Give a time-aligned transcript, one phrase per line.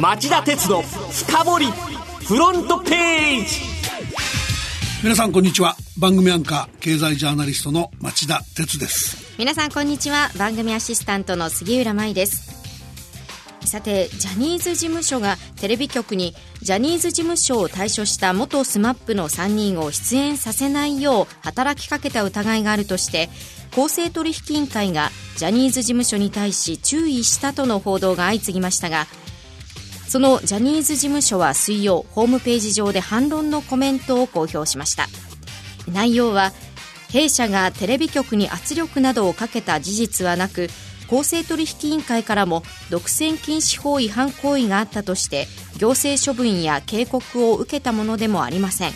[0.00, 1.72] 町田鉄の深掘
[2.24, 3.60] フロントページ。
[5.02, 5.74] 皆さんこんにちは。
[5.98, 9.36] 番組アンカー経済ジャーナリストの町田鉄です。
[9.38, 10.30] 皆さんこんにちは。
[10.38, 12.48] 番組アシスタントの杉浦舞です。
[13.64, 23.28] さてジャニーズ事務所がテレビ局にジャニーズ事務所を退所した元 SMAP の3人を出演させないよう働きかけた疑いがあるとして
[23.74, 29.06] 公正取引委員会がジャニーズ事務所に対し注意したとの報道が相次ぎましたが
[30.08, 35.06] そのジャニーズ事務所は水曜ホームページ上で反論のコメントを公表しました。
[35.92, 36.52] 内容は
[37.10, 40.68] 弊社がテレビ局に圧力などをかけた事実はなく
[41.08, 45.46] 公正取引委員会からも独占禁止法違反行為があったとして
[45.78, 48.92] 行政処分や警告を受けたものでもありません。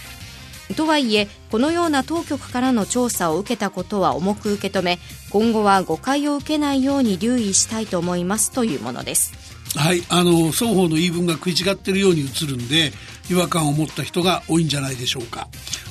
[0.77, 4.99] とはいえこのような当局からの調査を受けたことは重く受け止め
[5.31, 9.52] 今後は誤解を受けないように留意したいと思いますというものです。
[9.77, 12.93] はいあの双方の言い分が食い違っているように映るんで
[13.31, 15.49] 違和感を持った人が多いんじゃないでしょうか。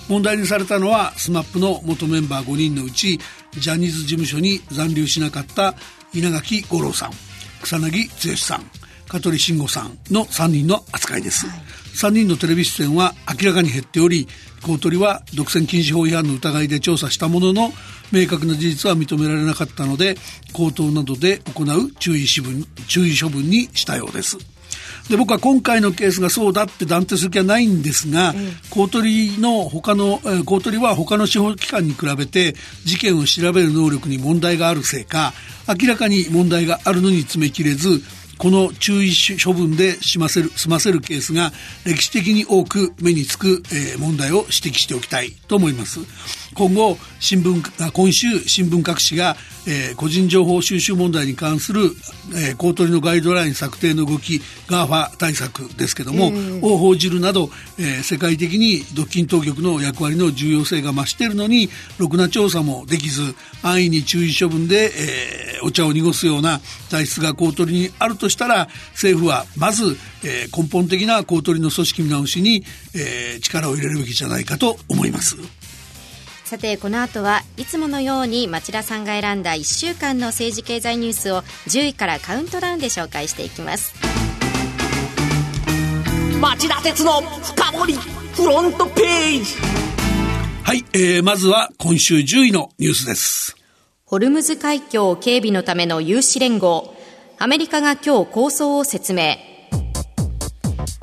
[0.09, 3.19] 問題にされたのは SMAP の元メンバー5人のうち
[3.53, 5.75] ジャニーズ事務所に残留しなかった
[6.13, 7.11] 稲垣吾郎さん
[7.61, 8.63] 草薙剛さん
[9.07, 11.59] 香取慎吾さんの3人の扱いです、はい、
[11.95, 14.27] 3人のテレビ出演は明らかに減っており
[14.61, 17.71] 公取は独占禁止法違反の疑いで調査したものの
[18.11, 20.15] 明確な事実は認められなかったので
[20.53, 24.37] 口頭などで行う注意処分注意処分にしたようです。
[25.09, 28.33] で僕は今回のケースがそうだって断定する気はないんですが、
[28.69, 32.53] 公取の他の、公取は他の司法機関に比べて
[32.85, 35.33] 事件を調べる能力に問題があるせいか
[35.67, 38.01] 明らかに問題があるのに詰めきれず
[38.37, 39.11] この注意
[39.43, 41.51] 処分で済ませる済ませるケースが
[41.85, 45.99] 歴史的に多く目につく、えー、問題を指摘しておきたいと思います
[46.55, 49.35] 今後新聞今週新聞各紙が
[49.67, 51.81] えー、個人情報収集問題に関する、
[52.33, 64.91] えー、公取のガイドライン策定の動き GAFA 対策ですけども、を報じるなど、えー、世界的に独禁当局の役割の重要性が増しているのにろくな調査もできず安易に注意処分で、
[65.55, 66.59] えー、お茶を濁すような
[66.89, 72.63] 体質が公取にあるとしたら政府はまず、えー、根本的な公取の組織見直しに、
[72.95, 75.37] えー、力を入れるべきじゃないかと思います。
[76.51, 83.95] さてこの後はいつものように町田さんが選んだ1週間の政治経済ニュースを10位からカウントダウンで紹介していきます。
[86.41, 89.45] 町田鉄の深掘フロントページ。
[90.65, 93.55] はい、えー、まずは今週10位のニュースです。
[94.03, 96.93] ホルムズ海峡警備のための有志連合。
[97.39, 99.37] アメリカが今日構想を説明。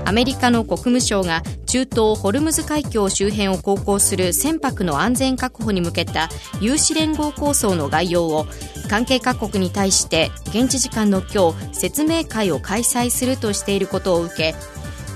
[0.05, 6.31] アメリカの国務省が中東ホルムズ海峡周辺を航行する船舶の安全確保に向けた
[6.61, 8.47] 有志連合構想の概要を
[8.89, 14.55] 関係各国に対して現地時間の今日説明会を開催するとしていることを受け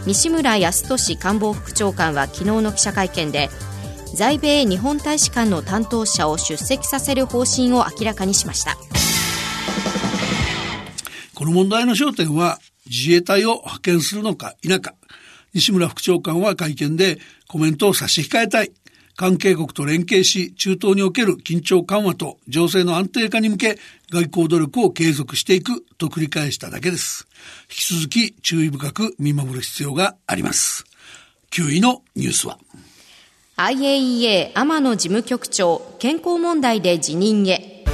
[0.06, 3.48] 西村康稔官房副長官は昨日の記者会見で
[4.14, 8.76] 在米日本大使館の担当者を出席させる方針を明らかにしました。
[11.34, 14.94] この問題の焦点は自衛隊を派遣するのか否か。
[15.54, 17.18] 西村副長官は会見で
[17.48, 18.72] コメントを差し控えたい。
[19.14, 23.78] 関係国と連携し、中東における緊張緩和と情勢の安定化に向け、
[24.10, 27.28] 外交努力を継続していくと繰り返しただけです。
[27.64, 30.84] 引き続き注意深く見守る必要があります。
[31.50, 32.58] 9位のニュースは
[33.56, 37.84] IAEA 天野事務局長、健康問題で辞任へ。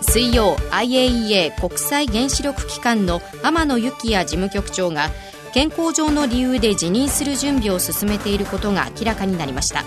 [0.00, 5.10] 水曜 IAEA 国際原子力機関の天野幸也事務局長が
[5.54, 9.84] 健康上の理由で辞任する準備を進めていることが明らかになりました。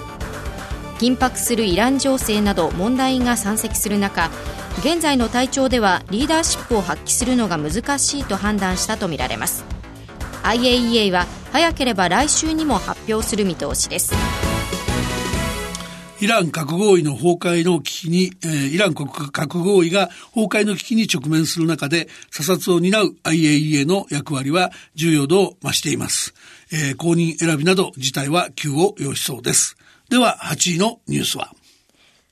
[0.97, 4.31] 緊迫するイラン情勢など問題が山積する中
[4.79, 9.66] 現在の体調ではリーダーシップを発揮するのが難しいと判断したとみられます。
[10.44, 14.46] IAEA は早ければ来週にも発表する見通しです。
[16.19, 26.33] イラン核合意の崩壊の危機に、えー、イラン国核合意が崩壊の危機に直面する中で、査察を担う IAEA の役割は重要度を増しています。
[26.71, 29.77] えー、公認選びなど事態は急を要しそうです。
[30.09, 31.53] では、8位のニュースは。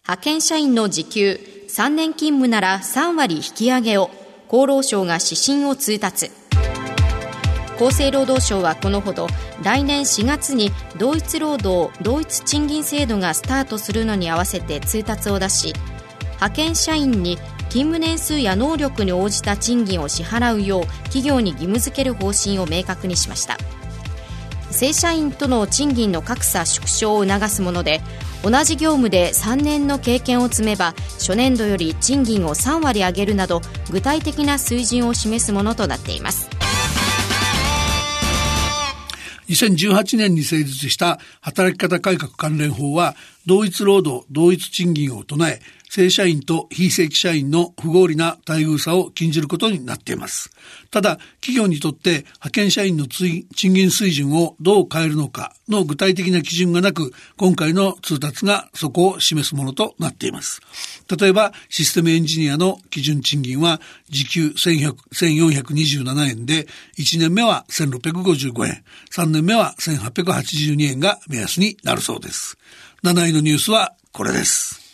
[0.04, 4.10] 派遣社員の時給3年勤務なら3割引き上げを、
[4.48, 6.32] 厚労省が指針を通達。
[7.76, 9.28] 厚生労働省はこのほど
[9.64, 15.74] 来年4月に同一労働同一賃金制度がスタートするのに合わせて通達を出し
[16.36, 17.38] 派遣社員に
[17.70, 23.58] 勤務年数や能力に応じた賃金を支払うよう企業に義務付ける方針を明確にしました。
[24.72, 28.02] 正社員との賃金の格差縮小を促すもので
[28.44, 36.55] 同じ業務で3年の経験を積めば初年度より賃金を3割上げるなど具体的な水準を示すものとなっています。
[39.50, 43.16] 2018年に成立した働き方改革関連法は
[43.46, 45.62] 同一労働同一賃金を唱え
[45.96, 50.52] 正社員と非正規社員の不合理な待遇差を禁じることになっています。
[50.92, 60.60] ただ、企業にとって派遣社員の賃金水準をどう変えるのかの具体的な基準がなく、今回の通達がそこを示すものとなっています。
[61.18, 68.84] 例えば、システムエンジニアの基準賃金は時給1427円で、1年目は1655円、
[69.14, 72.58] 3年目は1882円が目安になるそうです。
[73.02, 74.85] 7位のニュースはこれです。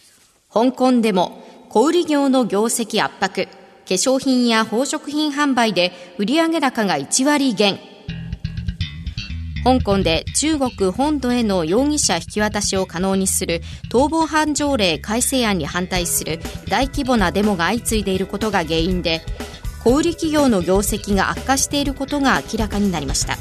[0.53, 3.51] 香港でも小売業の業績圧迫、化
[3.87, 7.79] 粧品や宝飾品販売で売上高が1割減。
[9.63, 19.21] 香港で中国本土への容疑者引き渡しを可能にする逃亡犯条例改正案に反対する大規模なデモが相次いでいることが原因で
[19.83, 23.37] 小売企業の業績が悪化していることが明らかになりました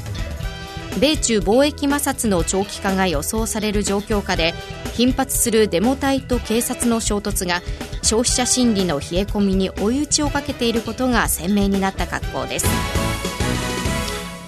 [0.99, 4.53] 米中貿易摩擦の長期化が予想される状況下で
[4.93, 7.61] 頻発するデモ隊と警察の衝突が
[8.01, 12.65] 消費者心理の冷え込みに追い打ちをかけていることが鮮明になった格好です。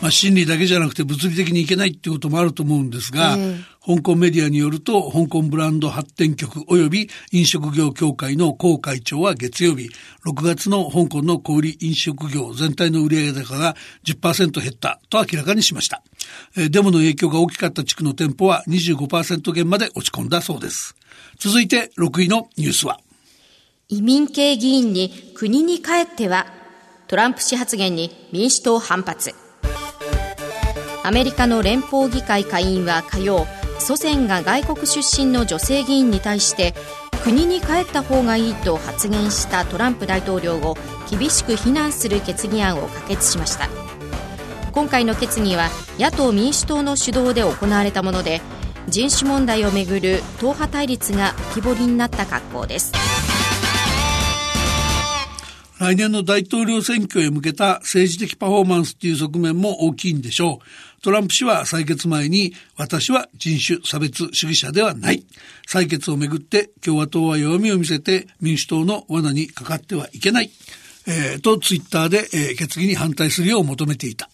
[0.02, 9.90] まあ、心理だけじゃなくて物理的にいけないっていうこともあると思うんですが、えー、香港メディアによると、香港ブランド発展局及び飲食業協会の高会長は月曜日、
[10.26, 13.76] 6月の香港の小売飲食業全体の売上高が
[14.06, 16.02] 10%減ったと明らかにしました。
[16.56, 20.96] デモの影響が大きかった地区の店舗は25%減まで落ち込んだそうです。
[21.38, 23.02] 続いて6位のニュースは、
[23.90, 26.48] 移民系議員に国に帰っては、
[27.08, 29.36] トランプ氏発言に民主党反発。
[31.04, 33.46] アメリカの連邦議会下院は火曜
[33.84, 36.74] 祖先が外国出身の女性議員に対して
[37.22, 40.78] 国に帰った方がいいと発言したトランプ大統領を
[41.12, 43.68] 厳しく非難する決議案を可決しました。
[44.72, 45.70] 今回の決議は
[46.00, 48.42] 野党・民主党の主導で行われたもので
[48.88, 52.94] 人種問題をめぐる党派対立が浮き彫りになった格好です。
[55.80, 61.02] 来年の大統領選挙へ向けた政治的パフォーマンスという側面も大きいんでしょう。
[61.02, 65.26] トランプ氏は採決前に、私は人種差別主義者ではない。
[65.68, 70.52] 採決をめぐって共和党は弱みを見せて民主党の罠にかかってはいけない。
[71.06, 74.30] えー、とツイッターで、えー、決議に反対するよう求めていた。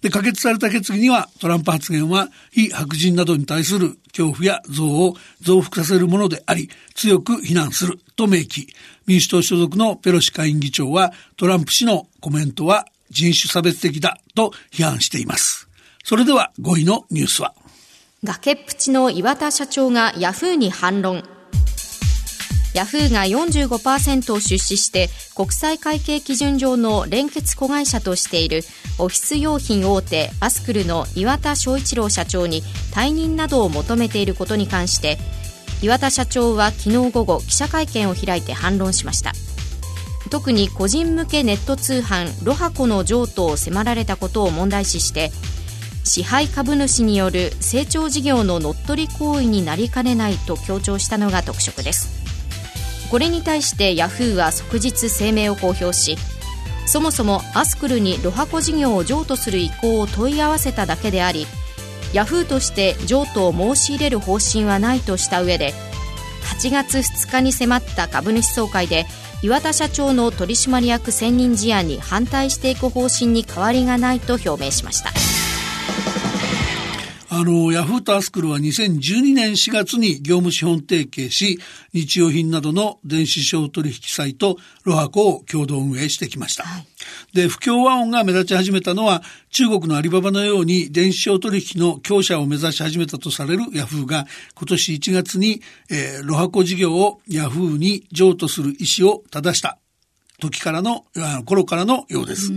[0.00, 8.68] で、可決された決議にはトランプ発言は非白人などに対する恐怖や憎悪を増幅させるものであり、強く非難すると明記。
[9.06, 15.68] 民主党所属のペロシ下院議長はトランプ氏のコメントは人種差別的だと批判しています。
[16.04, 17.54] それでは5位のニュースは
[18.24, 21.22] 崖っぷちの岩田社長がヤフーに反論
[22.76, 28.60] ヤフーが45%を出資して国際会計基準上の連結子会社としている
[28.98, 32.60] オフィス用品大手アスクルの岩田翔一郎社長に
[32.92, 35.16] 退任などを求めていることに関して
[35.80, 39.32] 岩田社長は昨日午後記者会見を開いて反論しました。
[40.28, 45.30] 特に個人向けネット通販ロハコの譲渡を迫られたことを問題視して
[46.04, 52.35] 支配株主による成長事業の乗っ取り行為になりかねないと強調したのが特色です。
[53.06, 56.16] これに対してヤフーは即日声明を公表し
[56.86, 61.46] そもそもアスクルにロハコ事業を譲渡する意向を問い合わせただけであり
[62.12, 65.72] ヤフーとして譲渡を申し入れる方針はないとした上で
[66.60, 69.06] 8月2日に迫った株主総会で
[69.42, 75.35] 岩田社長の取締役選任事案に反対していく方針に変わりがないと表明しました。
[77.38, 81.60] あの、ヤフーとアスクルは2012年4月に業務資本提携し、
[81.92, 86.64] 日用品などの電子商取引サイト、ロハコを共同運営してきました。
[86.64, 86.86] はい、
[87.34, 99.76] で、不協和音が目立ち始めたのは、中国のアリババのように電子商取引の強者を目指し始めたとされるヤフーが、今年1月に、えー、ロハコ事業をヤフーに譲渡する意思を正した
[100.40, 101.04] 時からの、
[101.44, 102.52] 頃からのようです。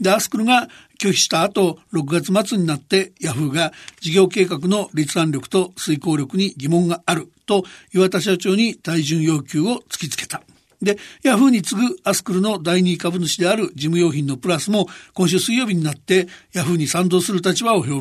[0.00, 0.68] で、アスクルが
[0.98, 10.42] 拒否した後、6月末になってヤフーが事業計画の立案力と遂行力に疑問があると岩田社長に対準要求を突きつけた。
[10.82, 18.00] で、ヤフーに次ぐアスクルの第二株主である事務用品のプラスも今週水曜日になってヤフーに賛同する立場を表明。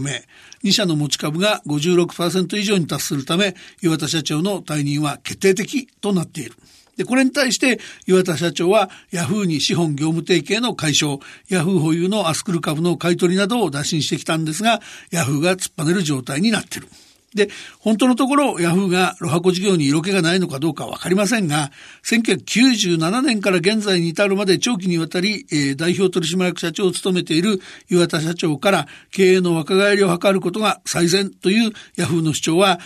[0.63, 6.53] 2社の持ち株が56%以上に達するため岩田社長の退任は決定的となっている。
[6.99, 16.89] で、これに対して岩田社長はヤフーに資本業務提携の解消、ヤフー保有のアスクル株の買い取りなどを打診してきたんですが、ヤフーが突っぱねる状態になっている。
[17.33, 21.71] で、本当のところ、ヤフーがロハコ事業に色気がないのかどうかわかりませんが、
[22.03, 32.81] 1997年から現在に至るまで長期にわたり、えー、代表取締役社長を務めている岩田社長から経営の若返りを図ることが最善というヤフーの主張は、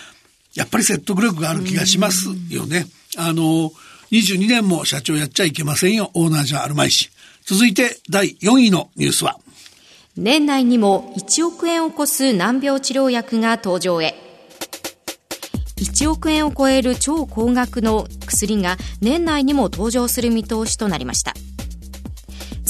[0.53, 2.85] やっぱり説得力がある気がしますよね。
[3.17, 3.71] あの、
[4.13, 7.09] 22年も社長やっちゃいけませんよ、オーナーじゃあるまいし。
[7.45, 9.39] 続いて第4位のニュースは。
[10.15, 14.13] 年内にも1億円を超す難病治療薬が登場へ。
[15.77, 21.33] 1億円を超える超高額の薬が年内にも登場する見通しとなりました。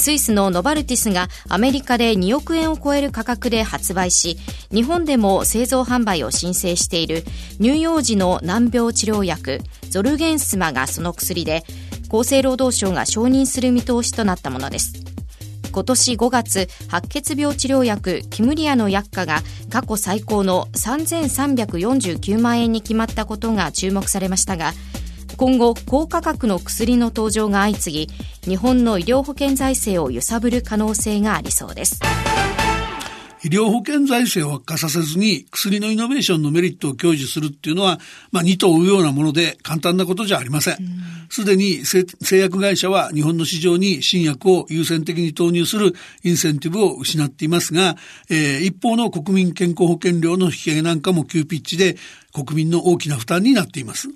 [0.04, 4.36] スイスのノバルティスがアメリカで2億円を超える価格で発売し、
[4.70, 7.24] 日本でも製造販売を申請している
[7.56, 11.64] 乳幼児の難病治療薬ゾルゲンスマがその薬で、
[12.10, 14.92] 厚生労働省が承認する見通しとなったものです。
[15.72, 24.74] 今年5月、白血病治療薬キムリアの薬価が過去最高の3349万円に決まったことが注目されましたが、
[25.36, 32.00] 今後、高価格の薬の登場が相次ぎ、日本の医療保険財政を揺さぶる可能性がありそうです。
[33.44, 38.00] 医療保険財政を悪化させずに薬のイノベーションのメリットを享受するっていうのは、
[38.32, 40.78] まあ、二頭追うようなもので簡単なことじゃありません。
[41.28, 42.06] すでに製
[42.38, 47.96] 薬会社は日本の市場に新薬を優先的に投入するインセンティブを失っていますが、
[48.30, 51.96] えー、一方の国民健康保険料の引き上げなんかも急ピッチで
[52.32, 54.08] 国民の大きな負担になっています。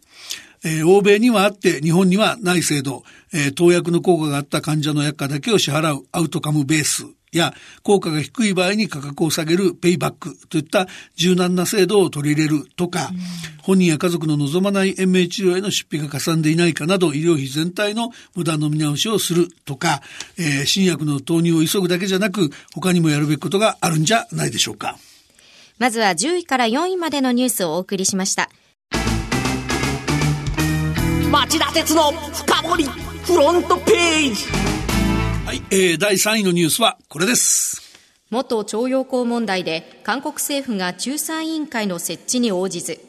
[0.65, 10.87] えー、欧米にはあって日本にはない制度、えー、投薬の効果があった患者の薬価だけを支払うアウトカムベースや効果が低い場合に価格を下げるペイバックといった
[11.17, 13.11] 柔軟な制度を取り入れるとか、
[13.63, 20.01] 本人や家族の望まない延命治療への出費がかさんでいないかなど医療費全体の無駄の見直しをするとか、
[20.39, 24.99] えー、新薬の投入を急ぐだけじゃなく他にもやるべきことがあるんじゃないでしょうか。
[25.79, 28.51] まずは10位から4位までのニュースをお送りしました。
[31.31, 34.45] 町田鉄の深掘りフロントページ。
[35.45, 37.83] はい、えー、第3位のニュースはこれです。
[38.31, 43.01] 元徴用工問題で韓国政府が仲裁委員会の設置に応じず。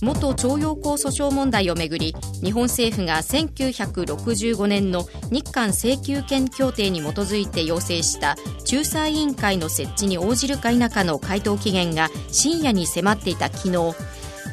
[0.00, 8.36] 元徴用工訴訟問題をめぐり日本政府が1965年の日韓請求権協定に基づいて要請した
[8.70, 13.94] 仲裁委員会の設置に応じるか否かの回答期限が深夜に迫っていた昨日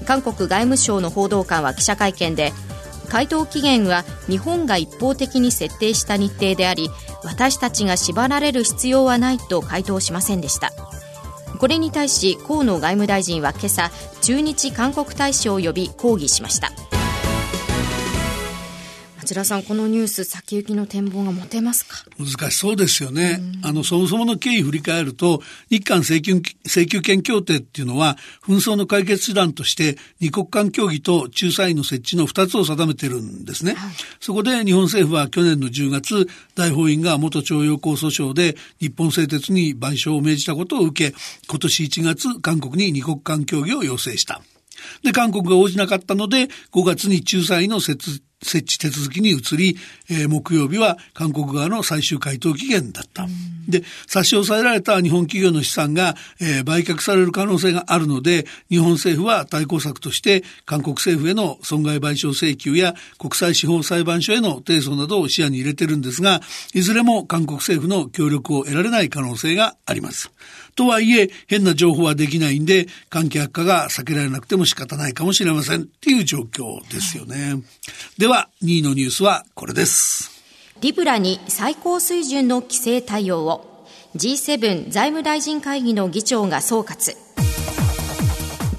[0.08, 2.54] 韓国外務省の報道官は記者会見で
[3.10, 6.90] 回答期限は日本が一方的に設定した日程であり
[7.24, 10.72] 私たちが縛られる必要はないと回答しませんでした。
[11.60, 16.72] これに対し河野外務大臣は今朝駐日韓国大使を呼び抗議しました。
[19.28, 22.06] 町田さん、このニュース、先行きの展望が持てますか？
[22.18, 23.42] 難しそうですよね。
[23.62, 33.74] あの、そもそもの経緯振り返ると、日韓請求請求権協定っていうのは、紛争の解決手段として、二国間協議と仲裁の設置の二つを定めてるんですね。
[33.74, 33.92] はい、
[34.22, 41.18] そこで日本政府は去年の10月、大法院が元徴用工訴訟で日本製鉄に賠償を命じたことを受け、
[41.50, 44.42] 今年1月、韓国に二国間協議を要請した。
[45.04, 49.78] で、韓国が応じなかったので、5月に仲裁の設設置手続きに移り、
[50.10, 53.28] えー、木曜日は韓国側の最終回答期限だった。
[53.68, 66.42] で、差し押さえられた日本企業の資産が、えー、売却される可能性があるので、日本政府は対抗策として韓国政府への損害賠償請求や国際司法裁判所への提訴などを視野に入れてるんですが、
[66.74, 70.32] いずれも韓国政府の協力を得られない可能性があります。
[70.76, 77.64] とはいえ、変な情報はできないんで、関係悪化が避けられなくても仕方ないかもしれませんっていう状況ですよね。
[78.20, 80.38] では、2位のニュースはこれです。
[80.82, 87.16] リブラに最高水準の規制対応を G7 財務大臣会議の議長が総括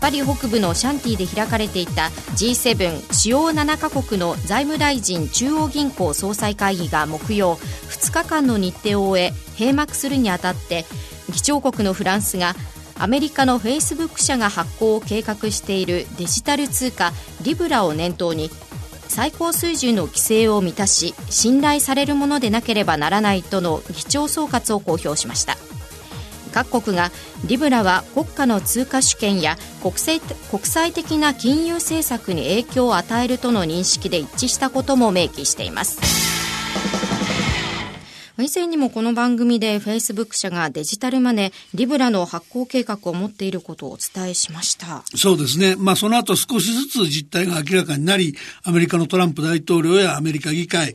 [0.00, 10.85] パリ北部のシャンティで開かれていた G7 主要7カ国の財務大臣中央銀行総裁会議が木曜2日間の日程を終え閉幕するにあたって
[11.33, 12.55] 議長国のフランスが
[12.97, 17.12] アメリカのフェイスブック社が発行を計画しているデジタル通貨
[17.43, 18.50] リブラを念頭に
[19.09, 25.57] 最高水準の規制を満たし信頼されるものでなければならないとの議長総括を公表しました。
[26.53, 27.11] 各国が
[27.45, 37.18] リブラは国家の通貨主権や国際国際的な金融政策に影響を与えるとの認識で一致したことも明記しています。
[38.40, 45.02] 以前にもこの番組で Facebook 社がデジタルマネー、リブラの発行計画を持っていることをお伝えしました。
[45.16, 45.75] そうですね。
[45.76, 50.95] まあその後少しずつ実態が明らかになり、アメリカのトランプ大統領やアメリカ議会、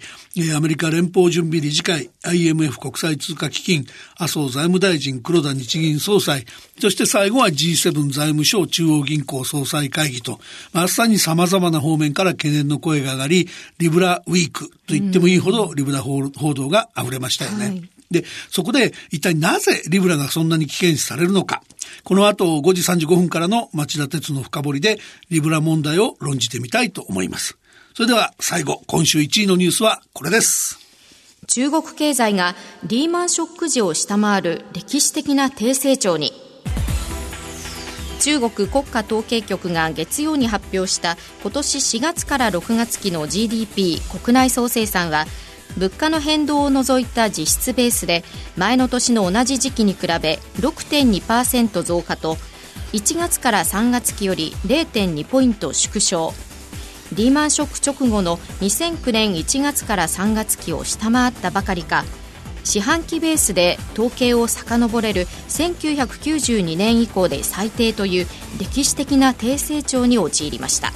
[0.55, 3.85] アメリカ連邦準備理事会、IMF 国際通貨基金、
[4.15, 6.45] 麻生財務大臣、黒田日銀総裁、
[6.79, 10.39] そして最後は G7 財務省中央銀行総裁会議と、
[10.71, 17.65] まさに様々な方面から懸念の声が上がり、リブラウィークと言ってもいいほどリブラ報道が溢れましたよね。
[17.65, 21.63] はいで、そこで一体なぜリブラがそんなに危険視されるのか。
[22.03, 24.99] この後5時35分からの町田鉄の深掘りで
[25.29, 27.57] リブラ問題を論じてみたいと思います。
[27.95, 30.79] それでは最後、今週1位のニュースはこれです。
[31.47, 36.31] 中国経済がリーマンショック時を下回る歴史的な低成長に。
[38.19, 45.25] 中国国家統計局が月曜に発表した今年4月から6月期の GDP 国内総生産は
[45.77, 48.23] 物価の変動を除いた実質ベースで
[48.57, 52.37] 前の年の同じ時期に比べ6.2%増加と
[52.93, 56.33] 1月から3月期より0.2ポイント縮小
[57.13, 62.05] リーマンショック直後の2009年1月から3月期を下回ったばかりか
[62.63, 68.27] 四半期ベースで統計を遡れる1992年以降で最低という
[68.59, 70.93] 歴史的な低成長に陥りました。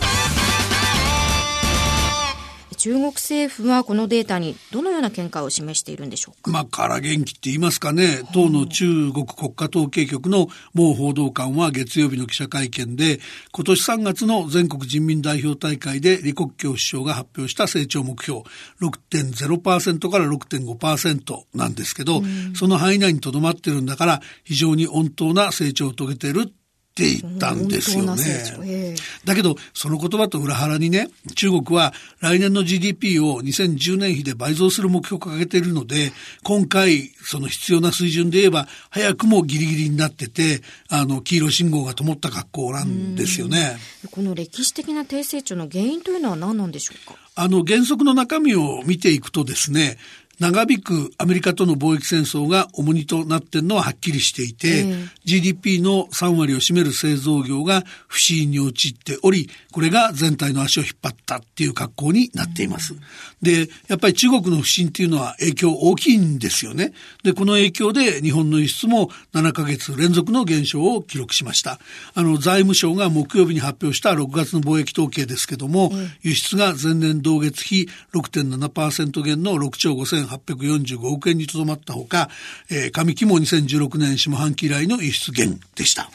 [2.78, 6.52] 中国政府はこのデータにどのような見解を示しているんでしょうか？
[6.52, 13.20] まあ、から元気って言いますかね、当の中国国家統計局の某報道官は月曜日の記者会見で、
[13.52, 18.42] 今年3月の全国人民代表大会で李克強首相が発表した成長目標、
[18.80, 22.22] 6.0%から6.5%なんですけど、
[22.56, 26.52] その範囲内にとどまってるんだから、非常に温当な成長を遂げているっ
[26.98, 28.96] て言ったんですよね。
[29.24, 36.12] だけど、その言葉と裏腹にね、中国は来年の GDP を2010年比で倍増する目標を掲げているので、
[36.44, 43.78] 今回、その必要な水準で言えば、早くもギリギリになってて、あの、黄色信号が灯った格好なんですよね。
[44.10, 47.16] この歴史的な低成長の原因というのは何なんでしょうか？
[47.36, 50.00] あの、原則の中身を見ていくとですね、
[50.40, 62.94] 長引くアメリカとの貿易戦争が重荷となっているのははっきりしていて、えー、GDP の3割を占める製造業が不振に陥っており、これが全体の足を引っ張ったっていう格好になっています。
[62.94, 63.00] うん、
[63.42, 66.94] で、やっぱり中国の不振っていうのは影響大きいんですよね。
[67.24, 71.80] で、この影響で日本の輸出も7ヶ月連続の減少を記録しました。
[72.14, 82.30] あの、財務省が木曜日に発表した6月の貿易統計ですけども、輸出が前年同月比6.7%減の6兆5000 845億円にとどまったほか、
[82.70, 86.10] えー、上期も2016年下半期以来の輸出減でした。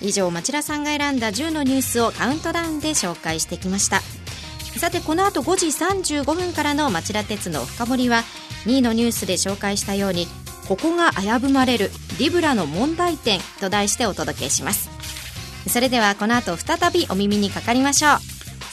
[0.00, 4.00] 以上、町田さんが選んだ10のニュースをカウントダウンで紹介してきました。
[4.78, 8.22] さて、この後5時35分からの町田鉄の深掘りは、
[8.66, 10.26] 2位のニュースで紹介したように、
[10.68, 14.88] ここが危ぶまれるリブラの問題点と題してお届けします。
[15.68, 18.18] それではこの後再びお耳にかかりましょう。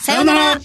[0.03, 0.61] さようなら